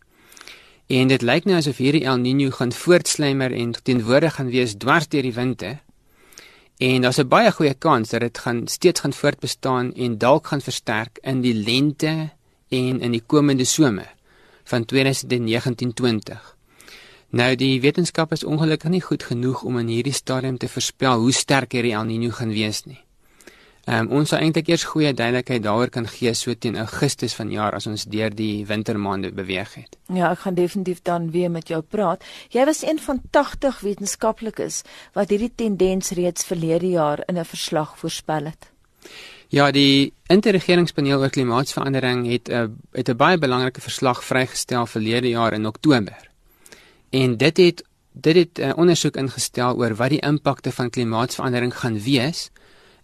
En 0.86 1.08
dit 1.08 1.22
lyk 1.22 1.44
nou 1.44 1.56
asof 1.56 1.76
hierdie 1.76 2.04
El 2.04 2.18
Niño 2.18 2.50
gaan 2.50 2.72
voortslymer 2.72 3.52
en 3.52 3.72
teenwoordig 3.82 4.34
gaan 4.34 4.50
wees 4.50 4.74
dwars 4.76 5.08
deur 5.08 5.22
die 5.22 5.32
winter 5.34 5.78
En 6.78 7.00
daar's 7.02 7.18
'n 7.18 7.28
baie 7.28 7.52
goeie 7.52 7.74
kans 7.74 8.08
dat 8.08 8.20
dit 8.20 8.38
gaan 8.38 8.66
steeds 8.66 9.00
gaan 9.00 9.12
voortbestaan 9.12 9.94
en 9.94 10.18
dalk 10.18 10.46
gaan 10.46 10.60
versterk 10.60 11.18
in 11.20 11.40
die 11.40 11.54
lente 11.54 12.30
en 12.68 13.00
in 13.00 13.12
die 13.12 13.24
komende 13.26 13.64
somer 13.64 14.14
van 14.68 14.84
2019-20. 14.84 16.54
Nou 17.28 17.50
die 17.60 17.80
wetenskap 17.80 18.32
is 18.32 18.44
ongelukkig 18.44 18.90
nie 18.90 19.04
goed 19.04 19.22
genoeg 19.22 19.62
om 19.62 19.78
in 19.78 19.90
hierdie 19.92 20.16
stadium 20.16 20.56
te 20.56 20.68
voorspel 20.68 21.20
hoe 21.20 21.32
sterk 21.32 21.76
hierdie 21.76 21.92
El 21.92 22.08
Niño 22.08 22.32
gaan 22.32 22.54
wees 22.56 22.84
nie. 22.84 23.00
Ehm 23.88 24.04
um, 24.04 24.18
ons 24.20 24.28
sal 24.28 24.42
eintlik 24.44 24.68
eers 24.68 24.84
goeie 24.84 25.14
duidelikheid 25.16 25.62
daaroor 25.64 25.88
kan 25.92 26.06
gee 26.08 26.34
so 26.36 26.52
teen 26.54 26.76
Augustus 26.76 27.34
vanjaar 27.36 27.72
as 27.76 27.86
ons 27.88 28.04
deur 28.04 28.34
die 28.36 28.66
wintermaande 28.68 29.30
beweeg 29.32 29.74
het. 29.74 29.96
Ja, 30.12 30.32
ek 30.32 30.42
gaan 30.44 30.58
definitief 30.58 31.00
dan 31.02 31.30
weer 31.32 31.50
met 31.50 31.68
jou 31.72 31.80
praat. 31.80 32.24
Jy 32.52 32.64
was 32.68 32.82
een 32.84 33.00
van 33.00 33.22
80 33.30 33.80
wetenskaplikes 33.80 34.82
wat 35.16 35.32
hierdie 35.32 35.52
tendens 35.54 36.10
reeds 36.10 36.44
verlede 36.44 36.90
jaar 36.96 37.24
in 37.28 37.38
'n 37.38 37.44
verslag 37.44 37.96
voorspel 37.98 38.52
het. 38.52 38.68
Ja, 39.48 39.70
die 39.72 40.12
interregeringspaneel 40.28 41.22
oor 41.22 41.30
klimaatsverandering 41.32 42.26
het 42.28 42.48
'n 42.48 42.52
uh, 42.52 42.66
het 42.92 43.08
'n 43.08 43.16
baie 43.16 43.38
belangrike 43.38 43.80
verslag 43.80 44.24
vrygestel 44.24 44.86
verlede 44.86 45.28
jaar 45.28 45.52
in 45.52 45.66
Oktober. 45.66 46.28
En 47.10 47.36
dit 47.36 47.56
het 47.56 47.84
dit 48.12 48.36
het 48.36 48.58
'n 48.58 48.62
uh, 48.62 48.76
ondersoek 48.76 49.16
ingestel 49.16 49.76
oor 49.76 49.94
wat 49.94 50.08
die 50.08 50.20
impakte 50.20 50.72
van 50.72 50.90
klimaatsverandering 50.90 51.76
gaan 51.76 52.00
wees 52.00 52.50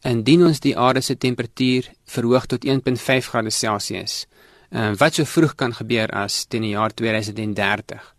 indien 0.03 0.47
ons 0.47 0.61
die 0.61 0.79
aarde 0.79 1.01
se 1.01 1.19
temperatuur 1.19 1.91
verhoog 2.05 2.47
tot 2.47 2.65
1.5 2.67 3.29
grade 3.29 3.51
Celsius. 3.51 4.27
Ehm 4.71 4.93
uh, 4.93 4.97
wat 4.97 5.15
so 5.15 5.25
vroeg 5.25 5.55
kan 5.55 5.75
gebeur 5.75 6.09
as 6.11 6.45
teen 6.45 6.63
die 6.63 6.71
jaar 6.71 6.95
2030. 6.95 8.13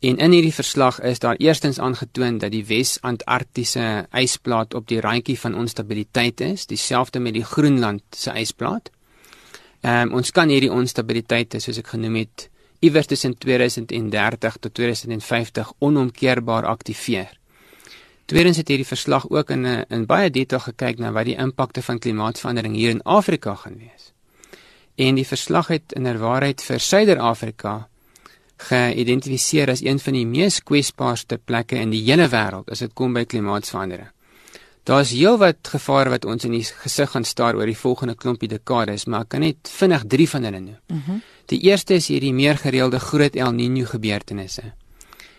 En 0.00 0.16
in 0.16 0.30
hierdie 0.30 0.54
verslag 0.54 1.00
is 1.00 1.18
daar 1.18 1.36
eerstens 1.36 1.78
aangetoon 1.78 2.38
dat 2.38 2.52
die 2.52 2.64
Wes-Antarktiese 2.66 4.06
ysplaat 4.12 4.74
op 4.74 4.88
die 4.88 5.00
randjie 5.00 5.38
van 5.40 5.56
onstabiliteit 5.56 6.40
is, 6.40 6.66
dieselfde 6.66 7.18
met 7.18 7.34
die 7.34 7.44
Groenland 7.44 8.02
se 8.10 8.34
ysplaat. 8.36 8.90
Ehm 9.80 10.08
um, 10.08 10.12
ons 10.20 10.30
kan 10.30 10.48
hierdie 10.48 10.72
onstabiliteite 10.72 11.60
soos 11.60 11.78
ek 11.78 11.94
genoem 11.94 12.14
het 12.20 12.48
iewers 12.84 13.06
tussen 13.06 13.38
2030 13.38 14.56
tot 14.60 14.74
2050 14.74 15.72
onomkeerbaar 15.78 16.66
aktiveer. 16.66 17.32
Tweedens 18.26 18.56
het 18.56 18.68
hierdie 18.68 18.86
verslag 18.86 19.28
ook 19.30 19.50
in 19.50 19.66
'n 19.66 19.84
in 19.88 20.06
baie 20.06 20.30
detail 20.30 20.60
gekyk 20.60 20.98
na 20.98 21.12
wat 21.12 21.24
die 21.24 21.36
impakte 21.36 21.82
van 21.82 21.98
klimaatsverandering 21.98 22.74
hier 22.74 22.90
in 22.90 23.02
Afrika 23.02 23.54
gaan 23.54 23.78
wees. 23.78 24.12
En 24.94 25.14
die 25.14 25.26
verslag 25.26 25.66
het 25.66 25.92
inderwaarheid 25.92 26.62
vir 26.62 26.80
Suider-Afrika 26.80 27.88
geïdentifiseer 28.56 29.70
as 29.70 29.82
een 29.84 29.98
van 30.00 30.16
die 30.16 30.26
mees 30.26 30.60
kwesbaarste 30.64 31.38
plekke 31.38 31.76
in 31.76 31.90
die 31.92 32.02
hele 32.06 32.28
wêreld 32.32 32.70
as 32.72 32.84
dit 32.84 32.94
kom 32.94 33.12
by 33.16 33.24
klimaatsverandering. 33.24 34.12
Daar's 34.86 35.10
heelwat 35.10 35.66
gevare 35.66 36.12
wat 36.12 36.24
ons 36.24 36.44
in 36.46 36.52
die 36.54 36.62
gesig 36.62 37.10
gaan 37.10 37.24
staar 37.26 37.56
oor 37.58 37.66
die 37.66 37.78
volgende 37.78 38.14
klompie 38.14 38.48
dekades, 38.48 39.08
maar 39.10 39.24
ek 39.26 39.32
kan 39.34 39.42
net 39.42 39.70
vinnig 39.78 40.04
3 40.06 40.26
van 40.34 40.46
hulle 40.50 40.60
noem. 40.60 40.82
Mm 40.92 41.24
die 41.46 41.60
eerste 41.62 41.94
is 41.94 42.08
hierdie 42.10 42.32
meer 42.34 42.56
gereelde 42.58 42.98
groot 42.98 43.36
El 43.38 43.52
Niño 43.54 43.86
gebeurtenisse. 43.86 44.72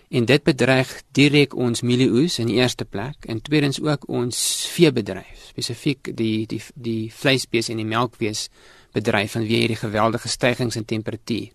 En 0.07 0.25
dit 0.25 0.43
bedreig 0.43 0.87
direk 1.11 1.55
ons 1.55 1.81
mielieoes 1.83 2.37
in 2.39 2.47
die 2.47 2.61
eerste 2.61 2.85
plek 2.85 3.27
en 3.27 3.41
tweedens 3.43 3.81
ook 3.83 4.05
ons 4.07 4.37
veebedryf, 4.71 5.49
spesifiek 5.49 6.13
die 6.15 6.45
die 6.47 6.61
die 6.75 7.11
vleisbees 7.11 7.67
en 7.69 7.81
die 7.83 7.89
melkbees 7.89 8.47
bedryf 8.95 9.35
vanweë 9.35 9.59
hierdie 9.65 9.81
geweldige 9.81 10.31
stygings 10.31 10.79
in 10.79 10.87
temperatuur. 10.87 11.51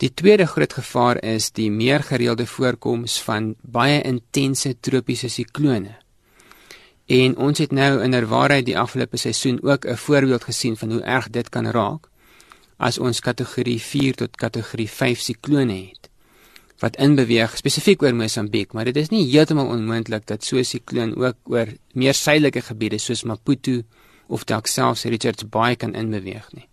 Die 0.00 0.14
tweede 0.14 0.46
groot 0.46 0.72
gevaar 0.72 1.18
is 1.22 1.50
die 1.52 1.68
meer 1.70 2.00
gereelde 2.00 2.46
voorkoms 2.48 3.18
van 3.22 3.50
baie 3.60 3.98
intense 4.08 4.72
tropiese 4.80 5.28
siklone. 5.28 5.92
En 7.04 7.36
ons 7.36 7.60
het 7.60 7.74
nou 7.76 7.98
inderwaarheid 8.00 8.64
die 8.64 8.78
afgelope 8.80 9.20
seisoen 9.20 9.58
ook 9.62 9.84
'n 9.84 9.96
voorbeeld 9.96 10.44
gesien 10.44 10.76
van 10.76 10.92
hoe 10.92 11.02
erg 11.02 11.28
dit 11.30 11.48
kan 11.48 11.66
raak 11.66 12.08
as 12.76 12.98
ons 12.98 13.20
kategorie 13.20 13.80
4 13.80 14.14
tot 14.14 14.36
kategorie 14.36 14.88
5 14.88 15.20
siklone 15.20 15.74
het 15.74 16.08
wat 16.78 16.96
inbeweeg 16.96 17.56
spesifiek 17.56 18.02
oor 18.02 18.14
Mosambiek, 18.14 18.72
maar 18.72 18.84
dit 18.84 18.96
is 18.96 19.08
nie 19.08 19.26
heeltemal 19.30 19.66
onmoontlik 19.66 20.26
dat 20.26 20.44
so 20.44 20.56
'n 20.56 20.64
sikloon 20.64 21.16
ook 21.16 21.36
oor 21.44 21.66
meer 21.92 22.14
suidelike 22.14 22.60
gebiede 22.60 22.98
soos 22.98 23.22
Maputo 23.22 23.82
of 24.26 24.44
dalk 24.44 24.66
selfs 24.66 25.04
Richards 25.04 25.48
Bay 25.48 25.76
kan 25.76 25.94
inbeweeg 25.94 26.52
nie. 26.52 26.69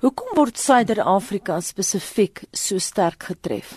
Hoekom 0.00 0.30
word 0.32 0.56
Suider-Afrika 0.56 1.58
spesifiek 1.60 2.40
so 2.56 2.80
sterk 2.80 3.26
getref? 3.28 3.74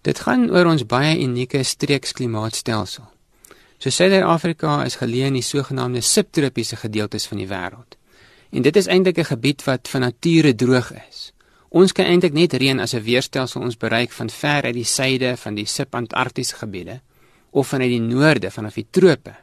Dit 0.00 0.22
gaan 0.24 0.46
oor 0.48 0.70
ons 0.70 0.86
baie 0.88 1.10
unieke 1.20 1.60
streeksklimaatstelsel. 1.60 3.04
So 3.76 3.92
Suider-Afrika 3.92 4.78
is 4.88 4.96
geleë 4.96 5.26
in 5.28 5.36
die 5.36 5.44
sogenaamde 5.44 6.00
subtropiese 6.00 6.78
gedeeltes 6.80 7.28
van 7.28 7.42
die 7.42 7.48
wêreld. 7.50 7.98
En 8.48 8.64
dit 8.64 8.78
is 8.80 8.88
eintlik 8.88 9.18
'n 9.20 9.28
gebied 9.34 9.64
wat 9.66 9.88
van 9.92 10.00
nature 10.00 10.54
droog 10.54 10.88
is. 10.92 11.32
Ons 11.68 11.92
kan 11.92 12.06
eintlik 12.06 12.32
net 12.32 12.52
reën 12.52 12.80
as 12.80 12.94
'n 12.94 13.04
weerstelsel 13.04 13.60
ons 13.60 13.76
bereik 13.76 14.12
van 14.12 14.30
ver 14.30 14.62
uit 14.62 14.74
die 14.74 14.84
suide 14.84 15.36
van 15.36 15.54
die 15.54 15.66
subantarktiese 15.66 16.56
gebiede 16.56 17.00
of 17.50 17.68
vanuit 17.68 17.90
die 17.90 18.00
noorde 18.00 18.50
vanaf 18.50 18.74
die 18.74 18.86
trope. 18.90 19.34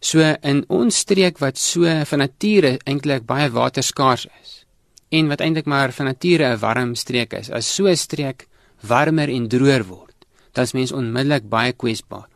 So 0.00 0.34
in 0.42 0.64
ons 0.68 0.96
streek 0.96 1.38
wat 1.38 1.58
so 1.58 2.04
van 2.04 2.18
nature 2.18 2.78
eintlik 2.84 3.26
baie 3.26 3.50
waterskaars 3.50 4.26
is 4.42 4.67
en 5.08 5.28
wat 5.28 5.40
eintlik 5.40 5.64
maar 5.64 5.92
van 5.92 6.06
nature 6.06 6.44
'n 6.44 6.58
warm 6.58 6.94
streek 6.94 7.32
is, 7.32 7.50
as 7.50 7.74
so 7.74 7.86
'n 7.86 7.96
streek 7.96 8.46
warmer 8.80 9.28
en 9.28 9.48
droër 9.48 9.84
word, 9.84 10.14
dan 10.52 10.64
is 10.64 10.72
mens 10.72 10.92
onmiddellik 10.92 11.48
baie 11.48 11.72
kwesbaar. 11.72 12.28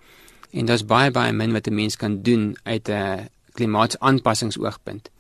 En 0.51 0.67
daar's 0.67 0.85
baie 0.85 1.11
baie 1.11 1.33
min 1.33 1.53
wat 1.53 1.67
'n 1.67 1.75
mens 1.75 1.97
kan 1.97 2.23
doen 2.23 2.57
uit 2.63 2.89
'n 2.89 3.29
klimaatsaanpassingsoogpunt. 3.53 5.11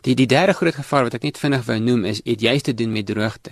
Die 0.00 0.14
die 0.14 0.26
derde 0.26 0.52
groot 0.52 0.74
gevaar 0.74 1.02
wat 1.02 1.14
ek 1.14 1.22
net 1.22 1.38
vinnig 1.38 1.64
wou 1.64 1.78
noem 1.78 2.04
is 2.04 2.20
het 2.24 2.40
juist 2.40 2.64
te 2.64 2.74
doen 2.74 2.92
met 2.92 3.06
droogte. 3.06 3.50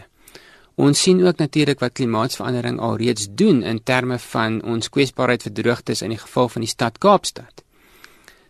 Ons 0.74 1.02
sien 1.02 1.26
ook 1.26 1.36
natuurlik 1.36 1.78
wat 1.78 1.92
klimaatsverandering 1.92 2.80
alreeds 2.80 3.28
doen 3.30 3.62
in 3.62 3.82
terme 3.82 4.18
van 4.18 4.62
ons 4.62 4.88
kwesbaarheid 4.88 5.42
vir 5.42 5.52
droogtes 5.52 6.02
in 6.02 6.08
die 6.08 6.18
geval 6.18 6.48
van 6.48 6.60
die 6.60 6.70
stad 6.70 6.98
Kaapstad. 6.98 7.62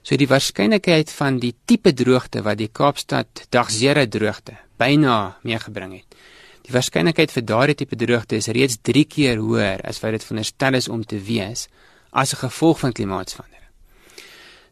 So 0.03 0.17
die 0.17 0.29
waarskynlikheid 0.29 1.11
van 1.13 1.39
die 1.43 1.53
tipe 1.69 1.93
droogte 1.93 2.43
wat 2.43 2.59
die 2.59 2.71
Kaapstad 2.73 3.47
dagsere 3.53 4.07
droogte 4.09 4.57
byna 4.81 5.37
meegebring 5.45 5.99
het. 5.99 6.19
Die 6.65 6.73
waarskynlikheid 6.73 7.33
vir 7.35 7.45
daardie 7.45 7.77
tipe 7.83 7.97
droogte 8.01 8.39
is 8.41 8.49
reeds 8.49 8.79
3 8.87 9.05
keer 9.05 9.41
hoër 9.45 9.85
as 9.85 10.01
wat 10.01 10.17
dit 10.17 10.25
veronderstel 10.25 10.79
is 10.81 10.89
om 10.89 11.05
te 11.05 11.21
wees 11.21 11.69
as 12.11 12.33
'n 12.33 12.47
gevolg 12.47 12.79
van 12.79 12.93
klimaatsverandering. 12.93 13.61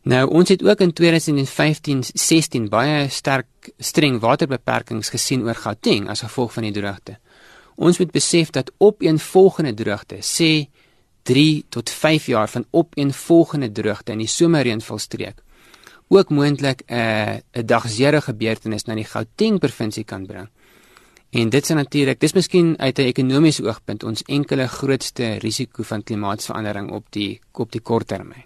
Nou 0.03 0.29
ons 0.31 0.49
het 0.49 0.63
ook 0.63 0.81
in 0.81 0.93
2015-16 0.93 2.69
baie 2.69 3.09
sterk 3.09 3.73
streng 3.79 4.21
waterbeperkings 4.21 5.11
gesien 5.11 5.43
oor 5.43 5.55
Gauteng 5.55 6.09
as 6.09 6.21
gevolg 6.21 6.53
van 6.53 6.63
die 6.63 6.73
droogte. 6.73 7.19
Ons 7.77 7.99
moet 7.99 8.11
besef 8.11 8.51
dat 8.51 8.73
op 8.79 9.03
een 9.03 9.19
volgende 9.19 9.75
droogte, 9.75 10.17
sê 10.23 10.69
3 11.29 11.65
tot 11.69 11.91
5 11.91 12.27
jaar 12.27 12.49
van 12.49 12.65
op 12.71 12.97
een 12.97 13.13
volgende 13.13 13.73
droogte 13.73 14.13
in 14.13 14.23
die 14.25 14.31
somerreënvalstreek, 14.33 15.43
ook 16.09 16.31
moontlik 16.31 16.83
'n 16.87 16.95
uh, 16.95 17.35
'n 17.53 17.67
dagsere 17.67 18.21
gebeurtenis 18.21 18.85
na 18.85 18.95
die 18.95 19.05
Gauteng 19.05 19.59
provinsie 19.59 20.05
kan 20.05 20.27
bring. 20.27 20.49
En 21.31 21.49
dit 21.49 21.63
is 21.63 21.69
natuurlik, 21.69 22.21
dis 22.21 22.33
miskien 22.33 22.79
uit 22.79 22.99
'n 22.99 23.11
ekonomiese 23.13 23.65
oogpunt 23.65 24.05
ons 24.05 24.23
enkele 24.23 24.69
grootste 24.69 25.35
risiko 25.39 25.83
van 25.83 26.03
klimaatsverandering 26.03 26.91
op 26.91 27.05
die 27.11 27.41
op 27.53 27.73
die 27.73 27.81
kort 27.81 28.07
termyn. 28.07 28.45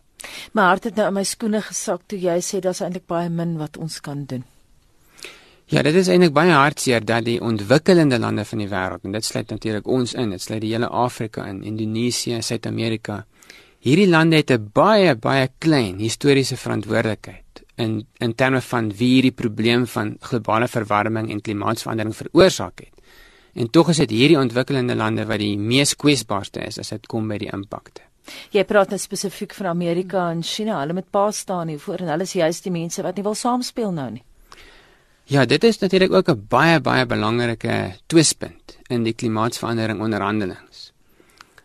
My 0.53 0.62
hart 0.62 0.85
het 0.85 0.95
nou 0.95 1.07
in 1.07 1.15
my 1.15 1.25
skoene 1.25 1.62
gesak 1.62 2.01
toe 2.07 2.19
jy 2.19 2.41
sê 2.41 2.59
daar's 2.59 2.81
eintlik 2.81 3.07
baie 3.07 3.29
min 3.29 3.57
wat 3.59 3.77
ons 3.77 4.01
kan 4.01 4.25
doen. 4.25 4.45
Ja, 5.73 5.81
dit 5.81 5.95
is 5.97 6.09
eintlik 6.12 6.35
baie 6.37 6.52
hartseer 6.52 7.00
dat 7.00 7.25
die 7.25 7.38
ontwikkelende 7.41 8.19
lande 8.21 8.43
van 8.45 8.61
die 8.61 8.67
wêreld 8.69 9.07
en 9.09 9.14
dit 9.17 9.25
sluit 9.25 9.49
natuurlik 9.49 9.87
ons 9.88 10.11
in, 10.21 10.35
dit 10.35 10.43
sluit 10.45 10.61
die 10.61 10.73
hele 10.75 10.91
Afrika 10.93 11.47
in, 11.49 11.62
Indonesië, 11.64 12.43
Suid-Amerika. 12.45 13.23
Hierdie 13.81 14.11
lande 14.11 14.37
het 14.37 14.50
'n 14.52 14.69
baie 14.75 15.14
baie 15.17 15.49
klein 15.59 15.97
historiese 15.99 16.57
verantwoordelikheid 16.57 17.62
in 17.76 18.07
in 18.21 18.35
terme 18.35 18.61
van 18.61 18.93
wie 18.99 19.09
hierdie 19.14 19.33
probleem 19.33 19.87
van 19.87 20.17
globale 20.21 20.69
verwarming 20.69 21.31
en 21.31 21.41
klimaatsverandering 21.41 22.17
veroorsaak 22.17 22.81
het. 22.81 22.93
En 23.55 23.71
tog 23.71 23.88
is 23.88 23.97
dit 23.97 24.11
hierdie 24.11 24.38
ontwikkelende 24.38 24.95
lande 24.95 25.25
wat 25.25 25.38
die 25.38 25.57
mees 25.57 25.97
kwesbaarste 25.97 26.61
is 26.61 26.79
as 26.79 26.88
dit 26.88 27.07
kom 27.07 27.29
by 27.29 27.38
die 27.38 27.50
impakte. 27.52 28.02
Jy 28.50 28.64
praat 28.64 28.88
nou 28.88 28.99
spesifiek 28.99 29.55
van 29.55 29.67
Amerika 29.67 30.31
en 30.31 30.43
China. 30.43 30.81
Hulle 30.81 30.93
met 30.93 31.11
pa 31.11 31.31
staan 31.31 31.69
hier 31.69 31.79
voor 31.79 31.97
en 31.97 32.09
hulle 32.09 32.23
is 32.23 32.33
juist 32.33 32.62
die 32.62 32.73
mense 32.73 33.02
wat 33.02 33.17
nie 33.17 33.25
wil 33.25 33.35
saamspeel 33.35 33.93
nou 33.93 34.11
nie. 34.11 34.23
Ja, 35.25 35.45
dit 35.45 35.64
is 35.64 35.79
natuurlik 35.79 36.12
ook 36.12 36.29
'n 36.29 36.47
baie 36.49 36.81
baie 36.81 37.07
belangrike 37.07 37.95
twispunt 38.07 38.79
in 38.87 39.02
die 39.02 39.12
klimaatsverandering 39.12 40.00
onderhandelings. 40.00 40.93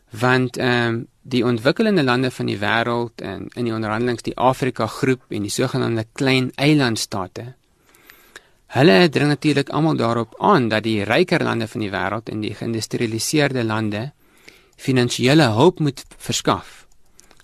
Want 0.10 0.58
ehm 0.58 0.88
um, 0.88 1.08
die 1.22 1.46
ontwikkelende 1.46 2.04
lande 2.04 2.32
van 2.32 2.46
die 2.46 2.58
wêreld 2.58 3.22
en 3.22 3.48
in 3.54 3.64
die 3.64 3.74
onderhandelings 3.74 4.24
die 4.24 4.38
Afrika 4.38 4.88
groep 4.88 5.22
en 5.30 5.42
die 5.42 5.52
sogenaamde 5.52 6.06
klein 6.14 6.52
eilandstate 6.56 7.56
Hulle 8.68 9.10
dring 9.10 9.30
natuurlik 9.32 9.70
almal 9.70 9.96
daarop 9.96 10.34
aan 10.44 10.68
dat 10.68 10.84
die 10.84 11.04
ryker 11.08 11.44
lande 11.44 11.68
van 11.72 11.82
die 11.82 11.92
wêreld 11.92 12.30
en 12.30 12.42
die 12.44 12.54
geïndustrialiseerde 12.54 13.64
lande 13.64 14.12
finansiële 14.76 15.48
hulp 15.56 15.80
moet 15.80 16.04
verskaf 16.18 16.86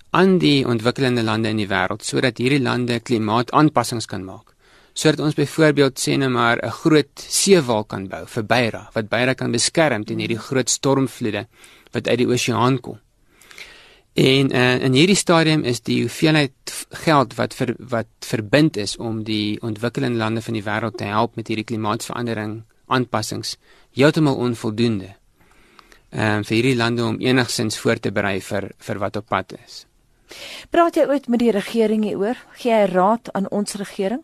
aan 0.09 0.37
die 0.37 0.67
ontwikkelende 0.67 1.23
lande 1.23 1.49
in 1.49 1.61
die 1.63 1.67
wêreld 1.67 2.03
sodat 2.03 2.37
hierdie 2.37 2.61
lande 2.61 2.99
klimaataanpassings 2.99 4.05
kan 4.05 4.23
maak. 4.23 4.52
Sodat 4.93 5.23
ons 5.25 5.37
byvoorbeeld 5.37 5.97
sê 5.97 6.17
net 6.17 6.29
maar 6.29 6.57
'n 6.61 6.69
groot 6.69 7.13
seewal 7.15 7.83
kan 7.83 8.07
bou 8.07 8.25
vir 8.25 8.43
Beira 8.43 8.89
wat 8.93 9.09
Beira 9.09 9.33
kan 9.33 9.51
beskerm 9.51 10.05
teen 10.05 10.19
hierdie 10.19 10.37
groot 10.37 10.69
stormvloede 10.69 11.47
wat 11.91 12.07
uit 12.07 12.17
die 12.17 12.27
oseaan 12.27 12.79
kom. 12.79 12.99
En 14.13 14.51
uh, 14.53 14.83
in 14.83 14.93
hierdie 14.93 15.17
stadium 15.17 15.63
is 15.63 15.81
die 15.81 16.01
hoeveelheid 16.01 16.85
geld 16.89 17.33
wat 17.33 17.53
vir 17.57 17.73
wat 17.79 18.07
verbind 18.19 18.77
is 18.77 18.97
om 18.97 19.23
die 19.23 19.57
ontwikkelende 19.61 20.17
lande 20.17 20.41
van 20.41 20.53
die 20.53 20.63
wêreld 20.63 20.97
te 20.97 21.09
help 21.09 21.35
met 21.35 21.47
hierdie 21.47 21.65
klimaatsverandering 21.65 22.61
aanpassings 22.85 23.57
heeltemal 23.97 24.35
onvoldoende. 24.35 25.15
Ehm 26.13 26.37
um, 26.37 26.43
vir 26.43 26.55
hierdie 26.55 26.75
lande 26.77 27.03
om 27.03 27.17
enigsins 27.19 27.77
voor 27.77 27.99
te 27.99 28.11
berei 28.11 28.41
vir 28.41 28.69
vir 28.77 28.99
wat 29.01 29.15
op 29.15 29.25
pad 29.27 29.55
is. 29.65 29.85
Praat 30.69 30.95
jy 30.95 31.07
ooit 31.09 31.27
met 31.27 31.39
die 31.39 31.51
regering 31.51 32.03
hieroor? 32.05 32.37
Gee 32.61 32.71
jy 32.71 32.85
raad 32.93 33.33
aan 33.33 33.49
ons 33.49 33.73
regering? 33.81 34.21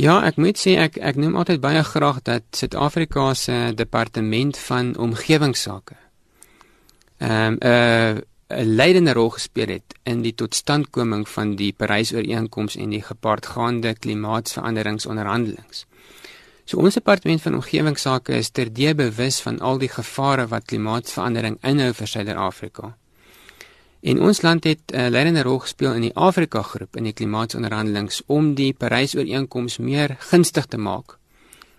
Ja, 0.00 0.22
ek 0.24 0.36
moet 0.40 0.56
sê 0.56 0.78
ek 0.80 0.96
ek 0.96 1.16
noem 1.20 1.36
altyd 1.36 1.60
baie 1.60 1.82
graag 1.84 2.22
dat 2.24 2.44
Suid-Afrika 2.56 3.34
se 3.34 3.72
departement 3.76 4.58
van 4.58 4.96
omgewingsake 4.96 5.98
ehm 7.22 7.52
um, 7.52 7.56
'n 7.60 7.66
uh, 7.66 8.20
'n 8.52 8.74
leidende 8.76 9.12
rol 9.12 9.30
gespeel 9.30 9.68
het 9.68 9.94
in 10.02 10.22
die 10.22 10.34
totstandkoming 10.34 11.28
van 11.28 11.54
die 11.56 11.72
Parys-ooreenkoms 11.72 12.76
en 12.76 12.90
die 12.90 13.02
gepaardgaande 13.02 13.94
klimaatsveranderingsonderhandelinge. 13.94 15.84
So 16.64 16.78
ons 16.78 16.94
departement 16.94 17.42
van 17.42 17.54
omgewingsake 17.54 18.36
is 18.36 18.50
terdee 18.50 18.94
bewus 18.94 19.40
van 19.40 19.60
al 19.60 19.78
die 19.78 19.88
gevare 19.88 20.46
wat 20.46 20.64
klimaatsverandering 20.64 21.58
inhou 21.62 21.92
vir 21.92 22.06
Suider-Afrika. 22.06 22.96
En 24.02 24.20
ons 24.20 24.42
land 24.42 24.64
het 24.64 24.80
'n 24.90 24.96
uh, 24.96 25.08
leidende 25.08 25.42
rol 25.42 25.58
gespeel 25.58 25.92
in 25.94 26.00
die 26.00 26.14
Afrika 26.14 26.62
groep 26.62 26.96
in 26.96 27.04
die 27.04 27.12
klimaatsonderhandelinge 27.12 28.20
om 28.26 28.54
die 28.54 28.72
Parys-ooreenkoms 28.72 29.78
meer 29.78 30.16
gunstig 30.18 30.66
te 30.66 30.76
maak 30.76 31.18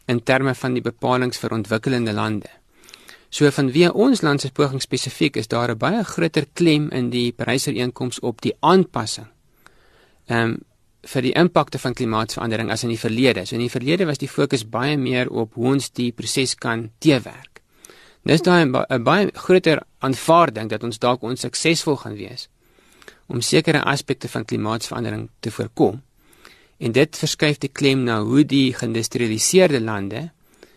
in 0.05 0.23
terme 0.23 0.55
van 0.55 0.73
die 0.73 0.81
bepalinge 0.81 1.39
vir 1.39 1.51
ontwikkelende 1.51 2.13
lande. 2.13 2.49
So 3.29 3.49
vanweë 3.51 3.91
ons 3.91 4.21
land 4.21 4.41
se 4.41 4.51
poging 4.51 4.81
spesifiek 4.81 5.35
is 5.35 5.47
daar 5.47 5.71
'n 5.71 5.77
baie 5.77 6.03
groter 6.03 6.45
klem 6.53 6.89
in 6.89 7.09
die 7.09 7.31
Parys-ooreenkoms 7.31 8.19
op 8.19 8.41
die 8.41 8.55
aanpassing. 8.59 9.27
Ehm 10.27 10.49
um, 10.49 10.57
vir 11.03 11.21
die 11.21 11.33
impakte 11.33 11.79
van 11.79 11.93
klimaatsverandering 11.93 12.71
as 12.71 12.83
in 12.83 12.89
die 12.89 12.99
verlede. 12.99 13.45
So 13.45 13.55
in 13.55 13.61
die 13.61 13.69
verlede 13.69 14.05
was 14.05 14.17
die 14.17 14.29
fokus 14.29 14.63
baie 14.69 14.97
meer 14.97 15.29
op 15.29 15.53
hoe 15.53 15.73
ons 15.73 15.91
die 15.91 16.11
proses 16.11 16.55
kan 16.55 16.91
teewerk. 16.99 17.62
Dis 18.23 18.41
daai 18.41 18.63
'n 18.65 19.03
baie 19.03 19.29
groter 19.33 19.81
aanvaarding 19.99 20.69
dat 20.69 20.83
ons 20.83 20.99
dalk 20.99 21.21
onsuksesvol 21.21 21.95
gaan 21.95 22.15
wees 22.15 22.49
om 23.27 23.41
sekere 23.41 23.83
aspekte 23.83 24.29
van 24.29 24.45
klimaatsverandering 24.45 25.29
te 25.39 25.51
voorkom. 25.51 26.01
En 26.77 26.91
dit 26.91 27.17
verskuif 27.17 27.57
die 27.57 27.69
klem 27.69 28.03
na 28.03 28.21
hoe 28.21 28.45
die 28.45 28.73
geïndustrialiseerde 28.73 29.81
lande 29.81 30.31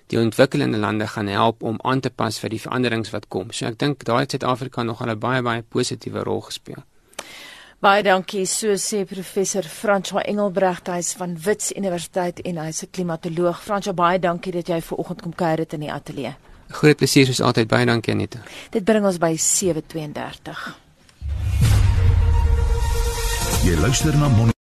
die 0.06 0.18
ontwikkelende 0.18 0.78
lande 0.78 1.06
gaan 1.06 1.26
help 1.26 1.62
om 1.62 1.78
aan 1.82 2.00
te 2.00 2.10
pas 2.10 2.38
vir 2.38 2.50
die 2.50 2.60
veranderings 2.60 3.10
wat 3.10 3.28
kom. 3.28 3.50
So 3.50 3.66
ek 3.66 3.78
dink 3.78 4.04
daai 4.04 4.26
Suid-Afrika 4.28 4.82
nog 4.82 5.00
al 5.02 5.10
'n 5.10 5.18
baie 5.18 5.42
baie 5.42 5.62
positiewe 5.62 6.22
rol 6.22 6.40
gespeel. 6.40 6.82
Baie 7.80 8.02
dankie, 8.02 8.46
so 8.46 8.74
sê 8.76 9.04
professor 9.04 9.62
François 9.62 10.24
Engelbrecht, 10.24 10.86
hy's 10.86 11.12
van 11.12 11.36
Wits 11.44 11.72
Universiteit 11.72 12.40
en 12.40 12.56
hy's 12.56 12.82
'n 12.82 12.90
klimatoloog. 12.90 13.62
François, 13.62 13.94
baie 13.94 14.18
dankie 14.18 14.52
dat 14.52 14.68
jy 14.68 14.80
ver 14.80 14.96
oggend 14.96 15.22
kom 15.22 15.34
kuier 15.34 15.56
dit 15.56 15.72
in 15.72 15.80
die 15.80 15.92
ateljee. 15.92 16.34
Groot 16.68 16.96
plesier 16.96 17.26
soos 17.26 17.40
altyd. 17.40 17.68
Baie 17.70 17.86
dankie 17.86 18.14
Anita. 18.14 18.42
Dit 18.70 18.84
bring 18.84 19.06
ons 19.06 19.18
by 19.22 19.34
7:32. 19.36 20.74
Jy 23.66 23.78
luister 23.82 24.14
na 24.14 24.28
Mon 24.28 24.52